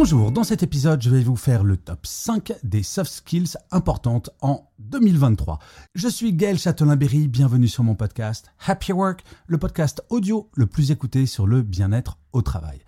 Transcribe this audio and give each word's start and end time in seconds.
Bonjour, 0.00 0.30
dans 0.30 0.44
cet 0.44 0.62
épisode, 0.62 1.02
je 1.02 1.10
vais 1.10 1.22
vous 1.22 1.34
faire 1.34 1.64
le 1.64 1.76
top 1.76 2.06
5 2.06 2.52
des 2.62 2.84
soft 2.84 3.10
skills 3.10 3.56
importantes 3.72 4.30
en 4.40 4.70
2023. 4.78 5.58
Je 5.96 6.06
suis 6.06 6.32
Gaël 6.32 6.56
Châtelain-Berry, 6.56 7.26
bienvenue 7.26 7.66
sur 7.66 7.82
mon 7.82 7.96
podcast 7.96 8.52
Happy 8.64 8.92
Work, 8.92 9.24
le 9.48 9.58
podcast 9.58 10.00
audio 10.08 10.50
le 10.54 10.66
plus 10.66 10.92
écouté 10.92 11.26
sur 11.26 11.48
le 11.48 11.62
bien-être 11.62 12.16
au 12.32 12.42
travail. 12.42 12.78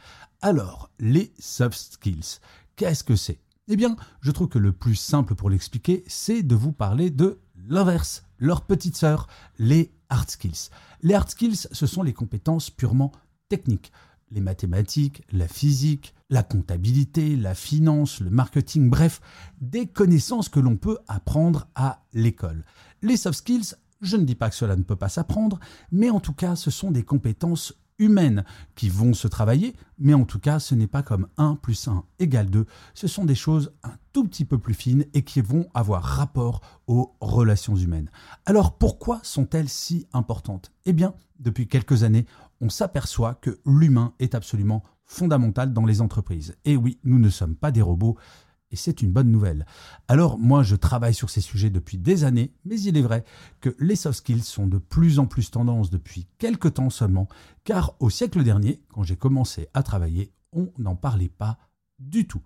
Alors, 0.41 0.93
les 1.01 1.33
soft 1.41 1.95
skills, 1.95 2.39
qu'est-ce 2.77 3.03
que 3.03 3.17
c'est? 3.17 3.41
Eh 3.67 3.75
bien, 3.75 3.97
je 4.21 4.31
trouve 4.31 4.49
que 4.49 4.61
le 4.61 4.71
plus 4.71 4.95
simple 4.95 5.35
pour 5.35 5.51
l'expliquer, 5.51 6.05
c'est 6.07 6.45
de 6.45 6.55
vous 6.55 6.71
parler 6.71 7.11
de 7.11 7.41
l'inverse, 7.57 8.23
leur 8.39 8.61
petite 8.61 8.97
sœur, 8.97 9.27
les 9.59 9.93
hard 10.11 10.31
skills. 10.31 10.71
Les 11.03 11.15
hard 11.15 11.29
skills, 11.29 11.67
ce 11.73 11.87
sont 11.89 12.05
les 12.05 12.13
compétences 12.13 12.71
purement 12.71 13.11
techniques 13.49 13.91
les 14.31 14.41
mathématiques, 14.41 15.23
la 15.33 15.49
physique, 15.49 16.15
la 16.31 16.43
comptabilité, 16.43 17.37
la 17.37 17.55
finance, 17.55 18.21
le 18.21 18.31
marketing, 18.31 18.89
bref, 18.89 19.21
des 19.61 19.87
connaissances 19.87 20.49
que 20.49 20.61
l'on 20.61 20.77
peut 20.77 20.99
apprendre 21.09 21.69
à 21.75 22.05
l'école. 22.13 22.65
Les 23.03 23.17
soft 23.17 23.39
skills, 23.41 23.75
je 24.01 24.17
ne 24.17 24.25
dis 24.25 24.37
pas 24.37 24.49
que 24.49 24.57
cela 24.57 24.77
ne 24.77 24.83
peut 24.83 24.97
pas 24.97 25.09
s'apprendre, 25.09 25.61
mais 25.93 26.09
en 26.09 26.21
tout 26.21 26.33
cas, 26.33 26.57
ce 26.57 26.71
sont 26.71 26.91
des 26.91 27.03
compétences 27.03 27.75
humaines 27.99 28.45
qui 28.75 28.89
vont 28.89 29.13
se 29.13 29.29
travailler, 29.29 29.77
mais 29.99 30.15
en 30.15 30.25
tout 30.25 30.39
cas, 30.39 30.59
ce 30.59 30.75
n'est 30.75 30.87
pas 30.87 31.03
comme 31.03 31.29
1 31.37 31.57
plus 31.57 31.87
1 31.87 32.05
égale 32.19 32.49
2, 32.49 32.65
ce 32.95 33.07
sont 33.07 33.27
des 33.27 33.35
choses 33.35 33.73
un 33.83 33.93
tout 34.13 34.25
petit 34.25 34.47
peu 34.47 34.57
plus 34.57 34.75
fines 34.75 35.05
et 35.13 35.23
qui 35.23 35.43
vont 35.43 35.69
avoir 35.75 36.03
rapport 36.03 36.63
aux 36.87 37.15
relations 37.21 37.77
humaines. 37.77 38.11
Alors 38.47 38.79
pourquoi 38.79 39.21
sont-elles 39.23 39.69
si 39.69 40.07
importantes? 40.15 40.73
Eh 40.87 40.95
bien, 40.95 41.15
depuis 41.39 41.69
quelques 41.69 42.03
années, 42.03 42.25
on 42.63 42.71
s'aperçoit 42.71 43.35
que 43.35 43.61
l'humain 43.67 44.15
est 44.19 44.35
absolument 44.35 44.83
fondamental 45.11 45.73
dans 45.73 45.85
les 45.85 46.01
entreprises. 46.01 46.57
Et 46.65 46.77
oui, 46.77 46.99
nous 47.03 47.19
ne 47.19 47.31
sommes 47.31 47.57
pas 47.57 47.73
des 47.73 47.83
robots, 47.83 48.17
et 48.71 48.77
c'est 48.77 49.03
une 49.03 49.11
bonne 49.11 49.31
nouvelle. 49.31 49.67
Alors 50.07 50.39
moi, 50.39 50.63
je 50.63 50.77
travaille 50.77 51.15
sur 51.15 51.31
ces 51.31 51.41
sujets 51.41 51.69
depuis 51.69 51.99
des 51.99 52.23
années, 52.23 52.55
mais 52.65 52.81
il 52.81 52.97
est 52.97 53.03
vrai 53.03 53.25
que 53.61 53.75
les 53.81 53.97
soft 53.97 54.19
skills 54.19 54.45
sont 54.45 54.69
de 54.69 54.79
plus 54.79 55.19
en 55.19 55.27
plus 55.27 55.51
tendance 55.51 55.91
depuis 55.91 56.29
quelques 56.39 56.75
temps 56.75 56.91
seulement, 56.91 57.27
car 57.65 57.97
au 57.99 58.09
siècle 58.09 58.45
dernier, 58.45 58.81
quand 58.89 59.03
j'ai 59.03 59.17
commencé 59.17 59.69
à 59.75 59.83
travailler, 59.83 60.33
on 60.53 60.73
n'en 60.79 60.95
parlait 60.95 61.29
pas 61.29 61.59
du 61.99 62.29
tout. 62.29 62.43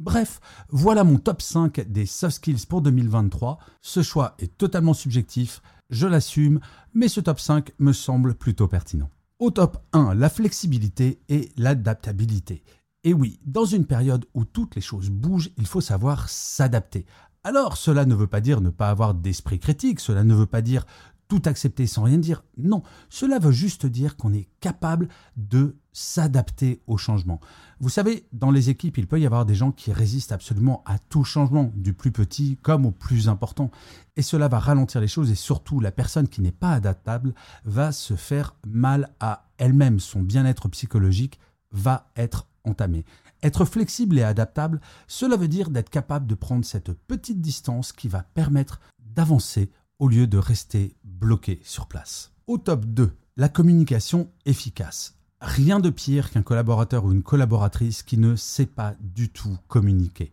Bref, 0.00 0.40
voilà 0.70 1.04
mon 1.04 1.18
top 1.18 1.40
5 1.40 1.80
des 1.88 2.06
soft 2.06 2.36
skills 2.36 2.66
pour 2.68 2.82
2023. 2.82 3.58
Ce 3.80 4.02
choix 4.02 4.34
est 4.40 4.58
totalement 4.58 4.94
subjectif, 4.94 5.62
je 5.88 6.08
l'assume, 6.08 6.58
mais 6.94 7.06
ce 7.06 7.20
top 7.20 7.38
5 7.38 7.70
me 7.78 7.92
semble 7.92 8.34
plutôt 8.34 8.66
pertinent. 8.66 9.10
Au 9.40 9.52
top 9.52 9.78
1, 9.92 10.14
la 10.14 10.30
flexibilité 10.30 11.20
et 11.28 11.52
l'adaptabilité. 11.56 12.64
Et 13.04 13.14
oui, 13.14 13.38
dans 13.46 13.66
une 13.66 13.86
période 13.86 14.26
où 14.34 14.44
toutes 14.44 14.74
les 14.74 14.80
choses 14.80 15.10
bougent, 15.10 15.50
il 15.56 15.66
faut 15.68 15.80
savoir 15.80 16.28
s'adapter. 16.28 17.06
Alors, 17.44 17.76
cela 17.76 18.04
ne 18.04 18.16
veut 18.16 18.26
pas 18.26 18.40
dire 18.40 18.60
ne 18.60 18.70
pas 18.70 18.90
avoir 18.90 19.14
d'esprit 19.14 19.60
critique, 19.60 20.00
cela 20.00 20.24
ne 20.24 20.34
veut 20.34 20.46
pas 20.46 20.60
dire 20.60 20.86
tout 21.28 21.42
accepter 21.44 21.86
sans 21.86 22.02
rien 22.02 22.18
dire. 22.18 22.42
Non, 22.56 22.82
cela 23.10 23.38
veut 23.38 23.52
juste 23.52 23.86
dire 23.86 24.16
qu'on 24.16 24.32
est 24.32 24.48
capable 24.60 25.08
de 25.36 25.76
s'adapter 25.92 26.80
au 26.86 26.96
changement. 26.96 27.40
Vous 27.80 27.90
savez, 27.90 28.26
dans 28.32 28.50
les 28.50 28.70
équipes, 28.70 28.98
il 28.98 29.06
peut 29.06 29.20
y 29.20 29.26
avoir 29.26 29.44
des 29.44 29.54
gens 29.54 29.70
qui 29.70 29.92
résistent 29.92 30.32
absolument 30.32 30.82
à 30.86 30.98
tout 30.98 31.24
changement, 31.24 31.70
du 31.76 31.92
plus 31.92 32.12
petit 32.12 32.56
comme 32.62 32.86
au 32.86 32.92
plus 32.92 33.28
important. 33.28 33.70
Et 34.16 34.22
cela 34.22 34.48
va 34.48 34.58
ralentir 34.58 35.00
les 35.00 35.08
choses 35.08 35.30
et 35.30 35.34
surtout, 35.34 35.80
la 35.80 35.92
personne 35.92 36.28
qui 36.28 36.40
n'est 36.40 36.50
pas 36.50 36.72
adaptable 36.72 37.34
va 37.64 37.92
se 37.92 38.14
faire 38.14 38.54
mal 38.66 39.10
à 39.20 39.48
elle-même. 39.58 40.00
Son 40.00 40.22
bien-être 40.22 40.68
psychologique 40.68 41.38
va 41.70 42.10
être 42.16 42.46
entamé. 42.64 43.04
Être 43.42 43.64
flexible 43.64 44.18
et 44.18 44.22
adaptable, 44.22 44.80
cela 45.06 45.36
veut 45.36 45.48
dire 45.48 45.70
d'être 45.70 45.90
capable 45.90 46.26
de 46.26 46.34
prendre 46.34 46.64
cette 46.64 46.92
petite 46.92 47.40
distance 47.40 47.92
qui 47.92 48.08
va 48.08 48.22
permettre 48.22 48.80
d'avancer 48.98 49.70
au 49.98 50.08
lieu 50.08 50.26
de 50.26 50.38
rester 50.38 50.94
bloqué 51.04 51.60
sur 51.64 51.86
place. 51.86 52.32
Au 52.46 52.58
top 52.58 52.84
2, 52.86 53.12
la 53.36 53.48
communication 53.48 54.30
efficace. 54.46 55.16
Rien 55.40 55.80
de 55.80 55.90
pire 55.90 56.30
qu'un 56.30 56.42
collaborateur 56.42 57.04
ou 57.04 57.12
une 57.12 57.22
collaboratrice 57.22 58.02
qui 58.02 58.18
ne 58.18 58.36
sait 58.36 58.66
pas 58.66 58.94
du 59.00 59.28
tout 59.28 59.56
communiquer. 59.68 60.32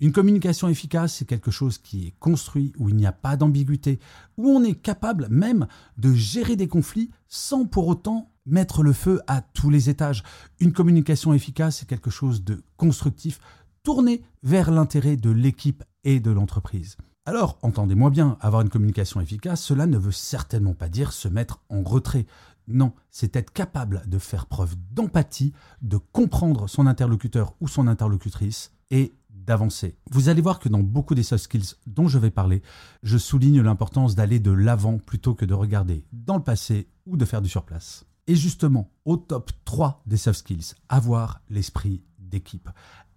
Une 0.00 0.12
communication 0.12 0.68
efficace, 0.68 1.14
c'est 1.14 1.24
quelque 1.24 1.52
chose 1.52 1.78
qui 1.78 2.08
est 2.08 2.14
construit, 2.18 2.72
où 2.76 2.88
il 2.88 2.96
n'y 2.96 3.06
a 3.06 3.12
pas 3.12 3.36
d'ambiguïté, 3.36 4.00
où 4.36 4.48
on 4.48 4.64
est 4.64 4.74
capable 4.74 5.28
même 5.30 5.68
de 5.96 6.12
gérer 6.12 6.56
des 6.56 6.66
conflits 6.66 7.10
sans 7.28 7.66
pour 7.66 7.86
autant 7.86 8.28
mettre 8.44 8.82
le 8.82 8.92
feu 8.92 9.20
à 9.28 9.40
tous 9.40 9.70
les 9.70 9.88
étages. 9.88 10.24
Une 10.58 10.72
communication 10.72 11.32
efficace, 11.32 11.76
c'est 11.76 11.88
quelque 11.88 12.10
chose 12.10 12.42
de 12.42 12.64
constructif, 12.76 13.38
tourné 13.84 14.22
vers 14.42 14.70
l'intérêt 14.70 15.16
de 15.16 15.30
l'équipe 15.30 15.84
et 16.02 16.18
de 16.18 16.32
l'entreprise. 16.32 16.96
Alors, 17.24 17.56
entendez-moi 17.62 18.10
bien, 18.10 18.36
avoir 18.40 18.62
une 18.62 18.68
communication 18.68 19.20
efficace, 19.20 19.62
cela 19.62 19.86
ne 19.86 19.96
veut 19.96 20.10
certainement 20.10 20.74
pas 20.74 20.88
dire 20.88 21.12
se 21.12 21.28
mettre 21.28 21.60
en 21.68 21.84
retrait. 21.84 22.26
Non, 22.66 22.94
c'est 23.10 23.36
être 23.36 23.52
capable 23.52 24.02
de 24.06 24.18
faire 24.18 24.46
preuve 24.46 24.74
d'empathie, 24.90 25.52
de 25.82 25.98
comprendre 25.98 26.68
son 26.68 26.88
interlocuteur 26.88 27.54
ou 27.60 27.68
son 27.68 27.86
interlocutrice 27.86 28.72
et 28.90 29.14
d'avancer. 29.30 29.96
Vous 30.10 30.30
allez 30.30 30.42
voir 30.42 30.58
que 30.58 30.68
dans 30.68 30.82
beaucoup 30.82 31.14
des 31.14 31.22
soft 31.22 31.44
skills 31.44 31.76
dont 31.86 32.08
je 32.08 32.18
vais 32.18 32.32
parler, 32.32 32.60
je 33.04 33.18
souligne 33.18 33.60
l'importance 33.60 34.16
d'aller 34.16 34.40
de 34.40 34.50
l'avant 34.50 34.98
plutôt 34.98 35.34
que 35.36 35.44
de 35.44 35.54
regarder 35.54 36.04
dans 36.12 36.36
le 36.36 36.42
passé 36.42 36.88
ou 37.06 37.16
de 37.16 37.24
faire 37.24 37.42
du 37.42 37.48
surplace. 37.48 38.04
Et 38.26 38.34
justement, 38.34 38.90
au 39.04 39.16
top 39.16 39.52
3 39.64 40.02
des 40.06 40.16
soft 40.16 40.40
skills, 40.40 40.74
avoir 40.88 41.40
l'esprit 41.50 42.02
d'équipe. 42.18 42.68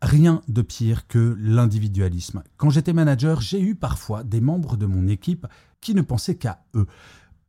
Rien 0.06 0.44
de 0.48 0.62
pire 0.62 1.08
que 1.08 1.36
l'individualisme. 1.40 2.44
Quand 2.58 2.70
j'étais 2.70 2.94
manager, 2.94 3.42
j'ai 3.42 3.60
eu 3.60 3.74
parfois 3.74 4.24
des 4.24 4.40
membres 4.40 4.78
de 4.78 4.86
mon 4.86 5.08
équipe 5.08 5.48
qui 5.82 5.96
ne 5.96 6.04
pensaient 6.04 6.36
qu'à 6.36 6.64
eux. 6.76 6.86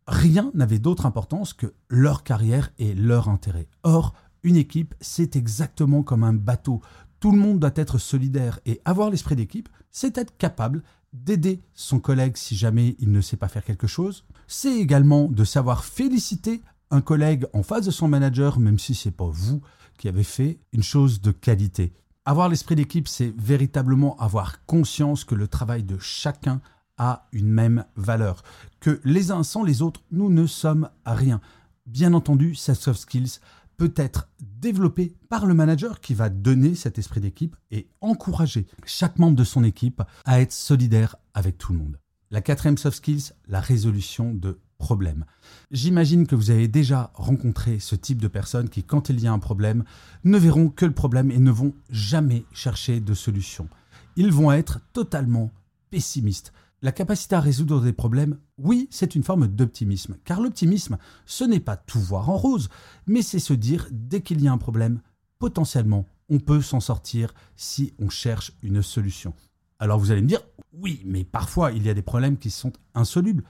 Rien 0.06 0.50
n'avait 0.54 0.78
d'autre 0.78 1.04
importance 1.04 1.52
que 1.52 1.74
leur 1.90 2.24
carrière 2.24 2.70
et 2.78 2.94
leur 2.94 3.28
intérêt. 3.28 3.68
Or, 3.82 4.14
une 4.42 4.56
équipe, 4.56 4.94
c'est 5.02 5.36
exactement 5.36 6.02
comme 6.02 6.24
un 6.24 6.32
bateau. 6.32 6.80
Tout 7.20 7.30
le 7.30 7.36
monde 7.36 7.58
doit 7.58 7.72
être 7.74 7.98
solidaire 7.98 8.58
et 8.64 8.80
avoir 8.86 9.10
l'esprit 9.10 9.36
d'équipe, 9.36 9.68
c'est 9.90 10.16
être 10.16 10.34
capable 10.38 10.82
d'aider 11.12 11.60
son 11.74 12.00
collègue 12.00 12.38
si 12.38 12.56
jamais 12.56 12.96
il 13.00 13.12
ne 13.12 13.20
sait 13.20 13.36
pas 13.36 13.48
faire 13.48 13.64
quelque 13.64 13.86
chose. 13.86 14.24
C'est 14.46 14.78
également 14.78 15.28
de 15.28 15.44
savoir 15.44 15.84
féliciter 15.84 16.62
un 16.90 17.02
collègue 17.02 17.44
en 17.52 17.62
face 17.62 17.84
de 17.84 17.90
son 17.90 18.08
manager, 18.08 18.58
même 18.58 18.78
si 18.78 18.94
c'est 18.94 19.10
pas 19.10 19.28
vous 19.30 19.60
qui 19.98 20.08
avez 20.08 20.24
fait 20.24 20.58
une 20.72 20.82
chose 20.82 21.20
de 21.20 21.32
qualité. 21.32 21.92
Avoir 22.28 22.48
l'esprit 22.48 22.74
d'équipe, 22.74 23.06
c'est 23.06 23.32
véritablement 23.38 24.16
avoir 24.16 24.64
conscience 24.66 25.22
que 25.22 25.36
le 25.36 25.46
travail 25.46 25.84
de 25.84 25.96
chacun 25.98 26.60
a 26.98 27.28
une 27.30 27.48
même 27.48 27.84
valeur, 27.94 28.42
que 28.80 29.00
les 29.04 29.30
uns 29.30 29.44
sans 29.44 29.62
les 29.62 29.80
autres, 29.80 30.02
nous 30.10 30.28
ne 30.28 30.44
sommes 30.48 30.90
rien. 31.04 31.40
Bien 31.86 32.14
entendu, 32.14 32.56
cette 32.56 32.80
soft 32.80 32.98
skills 32.98 33.38
peut 33.76 33.92
être 33.94 34.28
développée 34.40 35.14
par 35.28 35.46
le 35.46 35.54
manager 35.54 36.00
qui 36.00 36.14
va 36.14 36.28
donner 36.28 36.74
cet 36.74 36.98
esprit 36.98 37.20
d'équipe 37.20 37.54
et 37.70 37.88
encourager 38.00 38.66
chaque 38.84 39.20
membre 39.20 39.36
de 39.36 39.44
son 39.44 39.62
équipe 39.62 40.02
à 40.24 40.40
être 40.40 40.52
solidaire 40.52 41.14
avec 41.32 41.58
tout 41.58 41.74
le 41.74 41.78
monde. 41.78 42.00
La 42.32 42.40
quatrième 42.40 42.76
soft 42.76 42.96
skills, 42.96 43.34
la 43.46 43.60
résolution 43.60 44.34
de 44.34 44.58
problème. 44.78 45.24
J'imagine 45.70 46.26
que 46.26 46.34
vous 46.34 46.50
avez 46.50 46.68
déjà 46.68 47.10
rencontré 47.14 47.78
ce 47.78 47.94
type 47.96 48.20
de 48.20 48.28
personnes 48.28 48.68
qui, 48.68 48.84
quand 48.84 49.08
il 49.08 49.20
y 49.20 49.26
a 49.26 49.32
un 49.32 49.38
problème, 49.38 49.84
ne 50.24 50.38
verront 50.38 50.68
que 50.68 50.86
le 50.86 50.94
problème 50.94 51.30
et 51.30 51.38
ne 51.38 51.50
vont 51.50 51.74
jamais 51.90 52.44
chercher 52.52 53.00
de 53.00 53.14
solution. 53.14 53.68
Ils 54.16 54.32
vont 54.32 54.52
être 54.52 54.80
totalement 54.92 55.50
pessimistes. 55.90 56.52
La 56.82 56.92
capacité 56.92 57.34
à 57.34 57.40
résoudre 57.40 57.80
des 57.80 57.92
problèmes, 57.92 58.38
oui, 58.58 58.86
c'est 58.90 59.14
une 59.14 59.22
forme 59.22 59.48
d'optimisme, 59.48 60.16
car 60.24 60.40
l'optimisme, 60.40 60.98
ce 61.24 61.44
n'est 61.44 61.60
pas 61.60 61.76
tout 61.76 62.00
voir 62.00 62.28
en 62.28 62.36
rose, 62.36 62.68
mais 63.06 63.22
c'est 63.22 63.38
se 63.38 63.54
dire, 63.54 63.88
dès 63.90 64.20
qu'il 64.20 64.42
y 64.42 64.48
a 64.48 64.52
un 64.52 64.58
problème, 64.58 65.00
potentiellement, 65.38 66.06
on 66.28 66.38
peut 66.38 66.60
s'en 66.60 66.80
sortir 66.80 67.32
si 67.56 67.94
on 67.98 68.10
cherche 68.10 68.52
une 68.62 68.82
solution. 68.82 69.32
Alors 69.78 69.98
vous 69.98 70.10
allez 70.10 70.22
me 70.22 70.28
dire, 70.28 70.42
oui, 70.72 71.02
mais 71.04 71.24
parfois 71.24 71.72
il 71.72 71.84
y 71.84 71.90
a 71.90 71.94
des 71.94 72.02
problèmes 72.02 72.38
qui 72.38 72.50
sont 72.50 72.72
insolubles. 72.94 73.44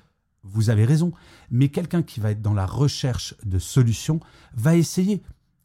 Vous 0.49 0.71
avez 0.71 0.85
raison, 0.85 1.13
mais 1.51 1.69
quelqu'un 1.69 2.03
qui 2.03 2.21
va 2.21 2.31
être 2.31 2.43
dans 2.43 2.55
la 2.55 2.67
recherche 2.67 3.35
de 3.45 3.59
solutions 3.59 4.21
va 4.55 4.77
essayer, 4.77 5.23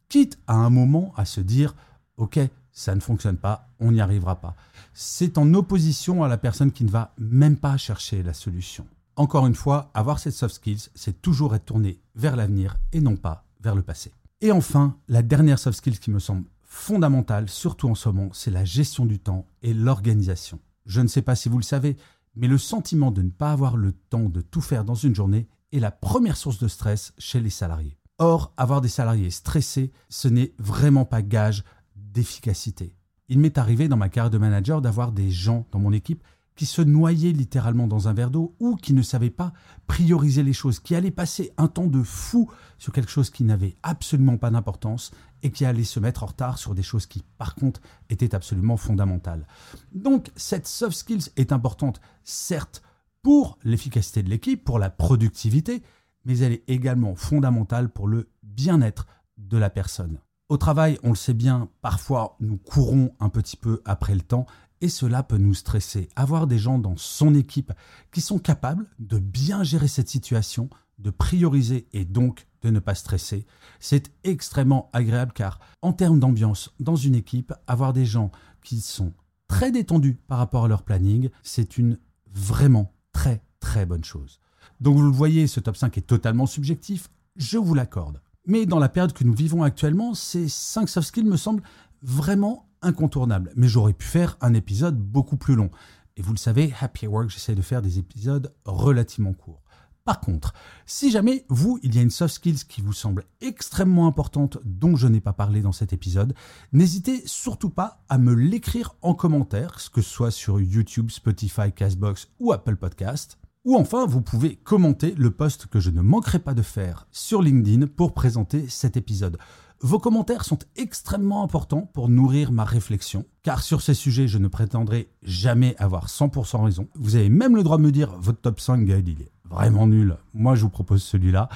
quitte 0.08 0.38
à 0.46 0.54
un 0.54 0.70
moment 0.70 1.12
à 1.16 1.24
se 1.24 1.40
dire, 1.40 1.74
OK, 2.16 2.38
ça 2.72 2.94
ne 2.94 3.00
fonctionne 3.00 3.36
pas, 3.36 3.68
on 3.80 3.92
n'y 3.92 4.00
arrivera 4.00 4.40
pas. 4.40 4.54
C'est 4.94 5.38
en 5.38 5.54
opposition 5.54 6.24
à 6.24 6.28
la 6.28 6.38
personne 6.38 6.72
qui 6.72 6.84
ne 6.84 6.90
va 6.90 7.14
même 7.18 7.56
pas 7.56 7.76
chercher 7.76 8.22
la 8.22 8.34
solution. 8.34 8.86
Encore 9.16 9.46
une 9.46 9.54
fois, 9.54 9.90
avoir 9.94 10.18
cette 10.18 10.34
soft 10.34 10.54
skills, 10.54 10.88
c'est 10.94 11.20
toujours 11.20 11.54
être 11.54 11.66
tourné 11.66 12.00
vers 12.14 12.36
l'avenir 12.36 12.76
et 12.92 13.00
non 13.00 13.16
pas 13.16 13.44
vers 13.60 13.74
le 13.74 13.82
passé. 13.82 14.12
Et 14.40 14.50
enfin, 14.50 14.96
la 15.08 15.22
dernière 15.22 15.58
soft 15.58 15.78
skills 15.78 15.98
qui 15.98 16.10
me 16.10 16.18
semble 16.18 16.44
fondamentale, 16.62 17.48
surtout 17.48 17.88
en 17.88 17.94
ce 17.94 18.08
moment, 18.08 18.30
c'est 18.32 18.50
la 18.50 18.64
gestion 18.64 19.04
du 19.04 19.18
temps 19.18 19.44
et 19.62 19.74
l'organisation. 19.74 20.58
Je 20.86 21.00
ne 21.00 21.06
sais 21.06 21.22
pas 21.22 21.36
si 21.36 21.48
vous 21.48 21.58
le 21.58 21.62
savez, 21.62 21.96
mais 22.34 22.48
le 22.48 22.58
sentiment 22.58 23.10
de 23.10 23.22
ne 23.22 23.30
pas 23.30 23.52
avoir 23.52 23.76
le 23.76 23.92
temps 23.92 24.28
de 24.28 24.40
tout 24.40 24.60
faire 24.60 24.84
dans 24.84 24.94
une 24.94 25.14
journée 25.14 25.48
est 25.72 25.80
la 25.80 25.90
première 25.90 26.36
source 26.36 26.58
de 26.58 26.68
stress 26.68 27.12
chez 27.18 27.40
les 27.40 27.50
salariés. 27.50 27.98
Or, 28.18 28.52
avoir 28.56 28.80
des 28.80 28.88
salariés 28.88 29.30
stressés, 29.30 29.90
ce 30.08 30.28
n'est 30.28 30.54
vraiment 30.58 31.04
pas 31.04 31.22
gage 31.22 31.64
d'efficacité. 31.96 32.94
Il 33.28 33.38
m'est 33.38 33.58
arrivé 33.58 33.88
dans 33.88 33.96
ma 33.96 34.08
carrière 34.08 34.30
de 34.30 34.38
manager 34.38 34.82
d'avoir 34.82 35.12
des 35.12 35.30
gens 35.30 35.66
dans 35.72 35.78
mon 35.78 35.92
équipe 35.92 36.22
qui 36.54 36.66
se 36.66 36.82
noyaient 36.82 37.32
littéralement 37.32 37.86
dans 37.86 38.08
un 38.08 38.12
verre 38.12 38.30
d'eau 38.30 38.54
ou 38.60 38.76
qui 38.76 38.92
ne 38.92 39.02
savaient 39.02 39.30
pas 39.30 39.52
prioriser 39.86 40.42
les 40.42 40.52
choses, 40.52 40.80
qui 40.80 40.94
allaient 40.94 41.10
passer 41.10 41.52
un 41.56 41.68
temps 41.68 41.86
de 41.86 42.02
fou 42.02 42.50
sur 42.78 42.92
quelque 42.92 43.10
chose 43.10 43.30
qui 43.30 43.44
n'avait 43.44 43.76
absolument 43.82 44.36
pas 44.36 44.50
d'importance 44.50 45.12
et 45.42 45.50
qui 45.50 45.64
allaient 45.64 45.84
se 45.84 46.00
mettre 46.00 46.22
en 46.22 46.26
retard 46.26 46.58
sur 46.58 46.74
des 46.74 46.82
choses 46.82 47.06
qui, 47.06 47.24
par 47.38 47.54
contre, 47.54 47.80
étaient 48.10 48.34
absolument 48.34 48.76
fondamentales. 48.76 49.46
Donc, 49.92 50.30
cette 50.36 50.66
soft 50.66 50.96
skills 50.96 51.30
est 51.36 51.52
importante, 51.52 52.00
certes, 52.22 52.82
pour 53.22 53.58
l'efficacité 53.62 54.22
de 54.22 54.30
l'équipe, 54.30 54.64
pour 54.64 54.78
la 54.78 54.90
productivité, 54.90 55.82
mais 56.24 56.38
elle 56.38 56.52
est 56.52 56.64
également 56.68 57.14
fondamentale 57.14 57.88
pour 57.88 58.08
le 58.08 58.30
bien-être 58.42 59.06
de 59.38 59.56
la 59.56 59.70
personne. 59.70 60.18
Au 60.48 60.56
travail, 60.58 60.98
on 61.02 61.10
le 61.10 61.14
sait 61.14 61.34
bien, 61.34 61.68
parfois 61.80 62.36
nous 62.40 62.58
courons 62.58 63.14
un 63.20 63.28
petit 63.28 63.56
peu 63.56 63.80
après 63.84 64.14
le 64.14 64.20
temps 64.20 64.46
et 64.82 64.88
cela 64.88 65.22
peut 65.22 65.38
nous 65.38 65.54
stresser. 65.54 66.08
Avoir 66.16 66.46
des 66.46 66.58
gens 66.58 66.78
dans 66.78 66.96
son 66.96 67.34
équipe 67.34 67.72
qui 68.10 68.20
sont 68.20 68.38
capables 68.38 68.86
de 68.98 69.18
bien 69.18 69.62
gérer 69.62 69.88
cette 69.88 70.08
situation, 70.08 70.68
de 70.98 71.10
prioriser 71.10 71.86
et 71.92 72.04
donc 72.04 72.46
de 72.60 72.70
ne 72.70 72.80
pas 72.80 72.94
stresser, 72.94 73.46
c'est 73.80 74.12
extrêmement 74.24 74.90
agréable 74.92 75.32
car 75.32 75.60
en 75.80 75.92
termes 75.92 76.20
d'ambiance 76.20 76.74
dans 76.80 76.96
une 76.96 77.14
équipe, 77.14 77.54
avoir 77.66 77.92
des 77.92 78.04
gens 78.04 78.30
qui 78.62 78.80
sont 78.80 79.14
très 79.48 79.70
détendus 79.70 80.18
par 80.26 80.38
rapport 80.38 80.64
à 80.64 80.68
leur 80.68 80.82
planning, 80.82 81.30
c'est 81.42 81.78
une 81.78 81.98
vraiment 82.34 82.92
très 83.12 83.42
très 83.60 83.86
bonne 83.86 84.04
chose. 84.04 84.40
Donc 84.80 84.96
vous 84.96 85.02
le 85.02 85.10
voyez, 85.10 85.46
ce 85.46 85.60
top 85.60 85.76
5 85.76 85.96
est 85.96 86.02
totalement 86.02 86.46
subjectif, 86.46 87.08
je 87.36 87.58
vous 87.58 87.74
l'accorde. 87.74 88.20
Mais 88.46 88.66
dans 88.66 88.80
la 88.80 88.88
période 88.88 89.12
que 89.12 89.22
nous 89.22 89.34
vivons 89.34 89.62
actuellement, 89.62 90.14
ces 90.14 90.48
5 90.48 90.88
soft 90.88 91.08
skills 91.08 91.24
me 91.24 91.36
semblent 91.36 91.62
vraiment 92.02 92.68
incontournables. 92.82 93.52
Mais 93.56 93.68
j'aurais 93.68 93.92
pu 93.92 94.06
faire 94.06 94.36
un 94.40 94.54
épisode 94.54 94.98
beaucoup 94.98 95.36
plus 95.36 95.54
long. 95.54 95.70
Et 96.16 96.22
vous 96.22 96.32
le 96.32 96.38
savez, 96.38 96.74
Happy 96.80 97.06
Work, 97.06 97.30
j'essaie 97.30 97.54
de 97.54 97.62
faire 97.62 97.82
des 97.82 97.98
épisodes 97.98 98.52
relativement 98.64 99.32
courts. 99.32 99.62
Par 100.04 100.20
contre, 100.20 100.52
si 100.84 101.12
jamais 101.12 101.44
vous, 101.48 101.78
il 101.84 101.94
y 101.94 101.98
a 101.98 102.02
une 102.02 102.10
soft 102.10 102.34
skills 102.34 102.64
qui 102.68 102.80
vous 102.80 102.92
semble 102.92 103.24
extrêmement 103.40 104.08
importante 104.08 104.58
dont 104.64 104.96
je 104.96 105.06
n'ai 105.06 105.20
pas 105.20 105.32
parlé 105.32 105.62
dans 105.62 105.70
cet 105.70 105.92
épisode, 105.92 106.34
n'hésitez 106.72 107.22
surtout 107.24 107.70
pas 107.70 108.02
à 108.08 108.18
me 108.18 108.34
l'écrire 108.34 108.96
en 109.00 109.14
commentaire, 109.14 109.76
que 109.92 110.02
ce 110.02 110.10
soit 110.10 110.32
sur 110.32 110.60
YouTube, 110.60 111.10
Spotify, 111.10 111.72
Castbox 111.72 112.28
ou 112.40 112.52
Apple 112.52 112.76
Podcast. 112.76 113.38
Ou 113.64 113.76
enfin, 113.76 114.06
vous 114.06 114.22
pouvez 114.22 114.56
commenter 114.56 115.14
le 115.16 115.30
post 115.30 115.66
que 115.66 115.78
je 115.78 115.90
ne 115.90 116.00
manquerai 116.00 116.40
pas 116.40 116.54
de 116.54 116.62
faire 116.62 117.06
sur 117.12 117.40
LinkedIn 117.40 117.86
pour 117.86 118.12
présenter 118.12 118.68
cet 118.68 118.96
épisode. 118.96 119.38
Vos 119.84 119.98
commentaires 119.98 120.44
sont 120.44 120.60
extrêmement 120.76 121.42
importants 121.42 121.90
pour 121.92 122.08
nourrir 122.08 122.52
ma 122.52 122.64
réflexion, 122.64 123.26
car 123.42 123.64
sur 123.64 123.82
ces 123.82 123.94
sujets, 123.94 124.28
je 124.28 124.38
ne 124.38 124.46
prétendrai 124.46 125.10
jamais 125.24 125.74
avoir 125.76 126.06
100% 126.06 126.62
raison. 126.62 126.86
Vous 126.94 127.16
avez 127.16 127.28
même 127.28 127.56
le 127.56 127.64
droit 127.64 127.78
de 127.78 127.82
me 127.82 127.90
dire 127.90 128.16
votre 128.16 128.40
top 128.40 128.60
5 128.60 128.84
guide, 128.84 129.08
il 129.08 129.22
est 129.22 129.32
vraiment 129.50 129.88
nul. 129.88 130.16
Moi, 130.34 130.54
je 130.54 130.62
vous 130.62 130.70
propose 130.70 131.02
celui-là. 131.02 131.48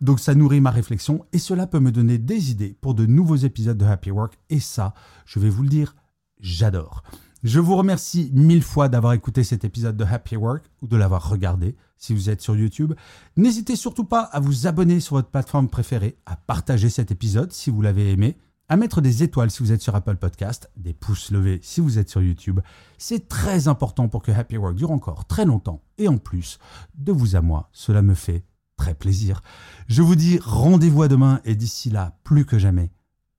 Donc, 0.00 0.18
ça 0.18 0.34
nourrit 0.34 0.62
ma 0.62 0.70
réflexion 0.70 1.26
et 1.34 1.38
cela 1.38 1.66
peut 1.66 1.78
me 1.78 1.92
donner 1.92 2.16
des 2.16 2.50
idées 2.50 2.74
pour 2.80 2.94
de 2.94 3.04
nouveaux 3.04 3.36
épisodes 3.36 3.76
de 3.76 3.84
Happy 3.84 4.10
Work. 4.10 4.38
Et 4.48 4.60
ça, 4.60 4.94
je 5.26 5.38
vais 5.38 5.50
vous 5.50 5.62
le 5.62 5.68
dire, 5.68 5.94
j'adore. 6.40 7.02
Je 7.44 7.60
vous 7.60 7.76
remercie 7.76 8.30
mille 8.32 8.62
fois 8.62 8.88
d'avoir 8.88 9.12
écouté 9.12 9.44
cet 9.44 9.66
épisode 9.66 9.98
de 9.98 10.04
Happy 10.04 10.34
Work 10.34 10.64
ou 10.80 10.86
de 10.86 10.96
l'avoir 10.96 11.28
regardé 11.28 11.76
si 11.98 12.14
vous 12.14 12.30
êtes 12.30 12.40
sur 12.40 12.56
YouTube. 12.56 12.94
N'hésitez 13.36 13.76
surtout 13.76 14.04
pas 14.04 14.22
à 14.22 14.40
vous 14.40 14.66
abonner 14.66 14.98
sur 14.98 15.16
votre 15.16 15.28
plateforme 15.28 15.68
préférée, 15.68 16.16
à 16.24 16.36
partager 16.36 16.88
cet 16.88 17.10
épisode 17.10 17.52
si 17.52 17.68
vous 17.68 17.82
l'avez 17.82 18.12
aimé, 18.12 18.38
à 18.70 18.78
mettre 18.78 19.02
des 19.02 19.22
étoiles 19.22 19.50
si 19.50 19.62
vous 19.62 19.72
êtes 19.72 19.82
sur 19.82 19.94
Apple 19.94 20.16
Podcast, 20.16 20.70
des 20.78 20.94
pouces 20.94 21.30
levés 21.30 21.60
si 21.62 21.82
vous 21.82 21.98
êtes 21.98 22.08
sur 22.08 22.22
YouTube. 22.22 22.60
C'est 22.96 23.28
très 23.28 23.68
important 23.68 24.08
pour 24.08 24.22
que 24.22 24.32
Happy 24.32 24.56
Work 24.56 24.76
dure 24.76 24.90
encore 24.90 25.26
très 25.26 25.44
longtemps. 25.44 25.82
Et 25.98 26.08
en 26.08 26.16
plus, 26.16 26.58
de 26.94 27.12
vous 27.12 27.36
à 27.36 27.42
moi, 27.42 27.68
cela 27.74 28.00
me 28.00 28.14
fait 28.14 28.46
très 28.78 28.94
plaisir. 28.94 29.42
Je 29.86 30.00
vous 30.00 30.16
dis 30.16 30.38
rendez-vous 30.42 31.02
à 31.02 31.08
demain 31.08 31.42
et 31.44 31.56
d'ici 31.56 31.90
là, 31.90 32.16
plus 32.24 32.46
que 32.46 32.58
jamais, 32.58 32.90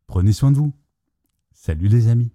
prenez 0.05 0.31
soin 0.31 0.51
de 0.51 0.57
vous. 0.57 0.73
Salut 1.55 1.87
les 1.87 2.07
amis. 2.07 2.34